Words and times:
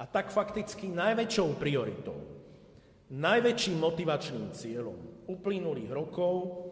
A 0.00 0.08
tak 0.08 0.32
fakticky 0.32 0.88
najväčšou 0.88 1.60
prioritou, 1.60 2.16
najväčším 3.12 3.76
motivačným 3.76 4.48
cieľom 4.56 4.96
uplynulých 5.28 5.92
rokov 5.92 6.64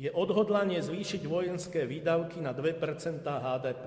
je 0.00 0.08
odhodlanie 0.08 0.80
zvýšiť 0.80 1.22
vojenské 1.28 1.84
výdavky 1.84 2.40
na 2.40 2.56
2% 2.56 2.80
HDP. 3.20 3.86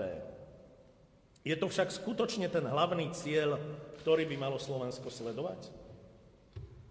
Je 1.42 1.56
to 1.58 1.66
však 1.66 1.90
skutočne 1.90 2.46
ten 2.46 2.62
hlavný 2.62 3.10
cieľ, 3.10 3.58
ktorý 4.06 4.30
by 4.30 4.38
malo 4.38 4.62
Slovensko 4.62 5.10
sledovať? 5.10 5.74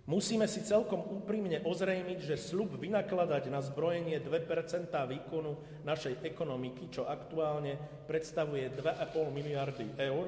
Musíme 0.08 0.48
si 0.48 0.64
celkom 0.64 1.04
úprimne 1.04 1.60
ozrejmiť, 1.68 2.18
že 2.24 2.40
slub 2.40 2.80
vynakladať 2.80 3.52
na 3.52 3.60
zbrojenie 3.60 4.16
2% 4.24 4.88
výkonu 4.88 5.84
našej 5.84 6.24
ekonomiky, 6.24 6.88
čo 6.88 7.04
aktuálne 7.04 7.76
predstavuje 8.08 8.72
2,5 8.72 9.36
miliardy 9.36 9.86
eur, 10.00 10.26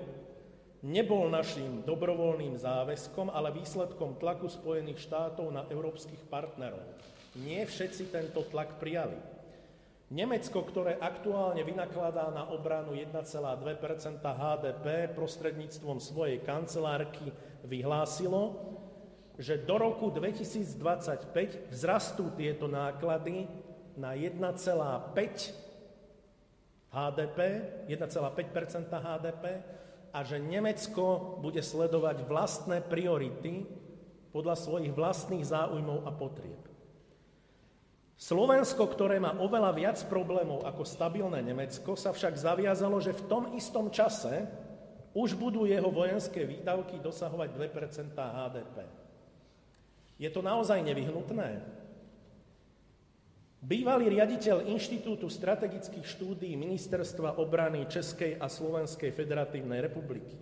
nebol 0.80 1.28
našim 1.28 1.84
dobrovoľným 1.84 2.56
záväzkom, 2.56 3.28
ale 3.28 3.52
výsledkom 3.52 4.16
tlaku 4.16 4.48
Spojených 4.48 5.04
štátov 5.04 5.52
na 5.52 5.62
európskych 5.68 6.24
partnerov. 6.28 6.80
Nie 7.36 7.68
všetci 7.68 8.10
tento 8.10 8.42
tlak 8.48 8.80
prijali. 8.80 9.16
Nemecko, 10.10 10.66
ktoré 10.66 10.98
aktuálne 10.98 11.62
vynakladá 11.62 12.34
na 12.34 12.50
obranu 12.50 12.98
1,2% 12.98 14.18
HDP 14.18 15.14
prostredníctvom 15.14 16.02
svojej 16.02 16.42
kancelárky, 16.42 17.30
vyhlásilo, 17.62 18.58
že 19.38 19.62
do 19.62 19.78
roku 19.78 20.10
2025 20.10 21.70
vzrastú 21.70 22.34
tieto 22.34 22.66
náklady 22.66 23.46
na 23.94 24.18
1,5 24.18 25.14
HDP, 26.90 27.38
1,5% 27.86 28.90
HDP 28.90 29.44
a 30.10 30.26
že 30.26 30.42
Nemecko 30.42 31.38
bude 31.38 31.62
sledovať 31.62 32.26
vlastné 32.26 32.82
priority 32.82 33.66
podľa 34.34 34.58
svojich 34.58 34.92
vlastných 34.94 35.46
záujmov 35.46 36.06
a 36.06 36.10
potrieb. 36.14 36.62
Slovensko, 38.20 38.84
ktoré 38.84 39.16
má 39.16 39.32
oveľa 39.40 39.72
viac 39.72 39.98
problémov 40.04 40.68
ako 40.68 40.84
stabilné 40.84 41.40
Nemecko, 41.40 41.96
sa 41.96 42.12
však 42.12 42.36
zaviazalo, 42.36 43.00
že 43.00 43.16
v 43.16 43.26
tom 43.26 43.44
istom 43.56 43.88
čase 43.88 44.44
už 45.16 45.34
budú 45.34 45.64
jeho 45.64 45.88
vojenské 45.88 46.44
výdavky 46.44 47.00
dosahovať 47.00 47.48
2% 47.56 48.12
HDP. 48.14 48.76
Je 50.20 50.28
to 50.28 50.44
naozaj 50.44 50.84
nevyhnutné? 50.84 51.79
Bývalý 53.60 54.08
riaditeľ 54.16 54.72
Inštitútu 54.72 55.28
strategických 55.28 56.08
štúdií 56.08 56.56
Ministerstva 56.56 57.36
obrany 57.36 57.84
Českej 57.84 58.40
a 58.40 58.48
Slovenskej 58.48 59.12
federatívnej 59.12 59.84
republiky 59.84 60.32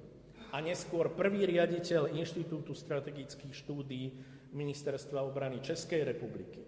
a 0.55 0.63
neskôr 0.63 1.11
prvý 1.11 1.43
riaditeľ 1.51 2.15
Inštitútu 2.15 2.79
strategických 2.79 3.51
štúdií 3.51 4.15
Ministerstva 4.55 5.27
obrany 5.27 5.59
Českej 5.59 6.07
republiky, 6.07 6.63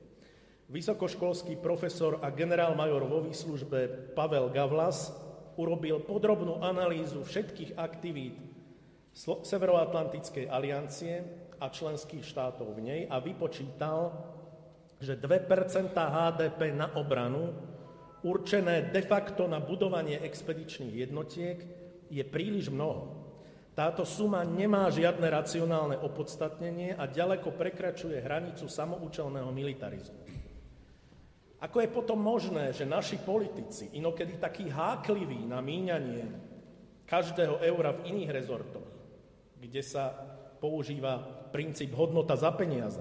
vysokoškolský 0.66 1.62
profesor 1.62 2.18
a 2.18 2.34
generál-major 2.34 3.06
vo 3.06 3.22
výslužbe 3.22 4.10
Pavel 4.18 4.50
Gavlas 4.50 5.14
urobil 5.54 6.02
podrobnú 6.02 6.66
analýzu 6.66 7.22
všetkých 7.22 7.78
aktivít 7.78 8.34
Severoatlantickej 9.46 10.50
aliancie 10.50 11.14
a 11.62 11.70
členských 11.70 12.26
štátov 12.26 12.74
v 12.74 12.80
nej 12.82 13.00
a 13.06 13.22
vypočítal, 13.22 14.18
že 15.00 15.16
2% 15.16 15.96
HDP 15.96 16.76
na 16.76 16.92
obranu 16.92 17.56
určené 18.20 18.92
de 18.92 19.00
facto 19.00 19.48
na 19.48 19.56
budovanie 19.56 20.20
expedičných 20.20 21.08
jednotiek 21.08 21.58
je 22.12 22.20
príliš 22.20 22.68
mnoho. 22.68 23.16
Táto 23.72 24.04
suma 24.04 24.44
nemá 24.44 24.92
žiadne 24.92 25.24
racionálne 25.24 25.96
opodstatnenie 25.96 26.92
a 27.00 27.08
ďaleko 27.08 27.56
prekračuje 27.56 28.20
hranicu 28.20 28.68
samoučelného 28.68 29.48
militarizmu. 29.48 30.20
Ako 31.60 31.80
je 31.80 31.88
potom 31.92 32.20
možné, 32.20 32.72
že 32.72 32.88
naši 32.88 33.16
politici, 33.20 33.92
inokedy 33.96 34.36
takí 34.36 34.68
hákliví 34.68 35.44
na 35.48 35.60
míňanie 35.60 36.24
každého 37.04 37.60
eura 37.60 37.96
v 37.96 38.16
iných 38.16 38.30
rezortoch, 38.32 38.88
kde 39.60 39.80
sa 39.84 40.12
používa 40.60 41.20
princíp 41.52 41.92
hodnota 41.96 42.36
za 42.36 42.52
peniaze. 42.52 43.00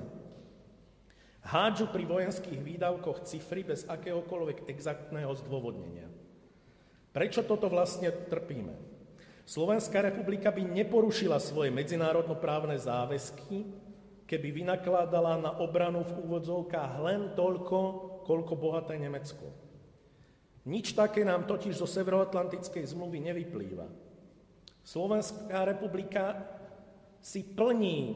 Hádžu 1.40 1.88
pri 1.90 2.04
vojenských 2.04 2.60
výdavkoch 2.60 3.24
cifry 3.24 3.64
bez 3.64 3.88
akéhokoľvek 3.88 4.68
exaktného 4.68 5.32
zdôvodnenia. 5.40 6.08
Prečo 7.16 7.42
toto 7.48 7.72
vlastne 7.72 8.12
trpíme? 8.12 8.76
Slovenská 9.50 10.06
republika 10.06 10.54
by 10.54 10.62
neporušila 10.62 11.42
svoje 11.42 11.74
medzinárodnoprávne 11.74 12.78
záväzky, 12.78 13.66
keby 14.30 14.62
vynakládala 14.62 15.42
na 15.42 15.52
obranu 15.58 16.06
v 16.06 16.22
úvodzovkách 16.22 16.94
len 17.02 17.34
toľko, 17.34 17.78
koľko 18.30 18.54
bohaté 18.54 19.02
Nemecko. 19.02 19.50
Nič 20.70 20.94
také 20.94 21.26
nám 21.26 21.50
totiž 21.50 21.82
zo 21.82 21.90
Severoatlantickej 21.90 22.94
zmluvy 22.94 23.26
nevyplýva. 23.26 23.90
Slovenská 24.86 25.66
republika 25.66 26.46
si 27.18 27.42
plní 27.42 28.14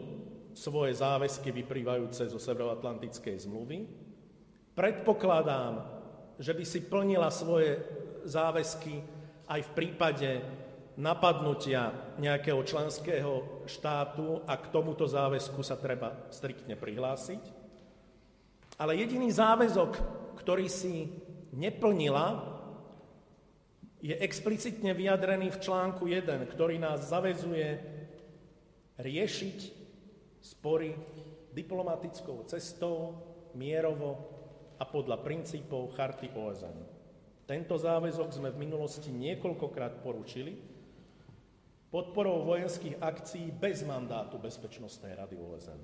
svoje 0.53 0.93
záväzky 0.93 1.49
vyprývajúce 1.49 2.29
zo 2.29 2.37
Severoatlantickej 2.37 3.35
zmluvy. 3.49 3.85
Predpokladám, 4.73 5.85
že 6.37 6.53
by 6.53 6.63
si 6.65 6.79
plnila 6.85 7.29
svoje 7.29 7.77
záväzky 8.25 9.01
aj 9.49 9.59
v 9.69 9.73
prípade 9.75 10.29
napadnutia 10.97 12.15
nejakého 12.21 12.61
členského 12.61 13.65
štátu 13.65 14.45
a 14.45 14.53
k 14.61 14.69
tomuto 14.69 15.09
záväzku 15.09 15.61
sa 15.65 15.77
treba 15.77 16.29
striktne 16.29 16.77
prihlásiť. 16.77 17.41
Ale 18.77 18.97
jediný 18.97 19.29
záväzok, 19.29 19.91
ktorý 20.41 20.69
si 20.69 21.09
neplnila, 21.53 22.53
je 24.03 24.13
explicitne 24.19 24.91
vyjadrený 24.91 25.53
v 25.53 25.61
článku 25.63 26.09
1, 26.09 26.51
ktorý 26.51 26.75
nás 26.81 27.07
zavezuje 27.07 27.79
riešiť 28.99 29.82
spory 30.43 30.91
diplomatickou 31.55 32.43
cestou, 32.43 33.15
mierovo 33.55 34.19
a 34.75 34.83
podľa 34.83 35.23
princípov 35.23 35.95
Charty 35.95 36.27
OSN. 36.35 36.77
Tento 37.47 37.79
záväzok 37.79 38.29
sme 38.35 38.49
v 38.51 38.61
minulosti 38.67 39.07
niekoľkokrát 39.15 40.03
poručili 40.03 40.59
podporou 41.87 42.43
vojenských 42.43 42.99
akcií 42.99 43.53
bez 43.53 43.85
mandátu 43.87 44.41
Bezpečnostnej 44.41 45.15
rady 45.15 45.37
OSN. 45.37 45.79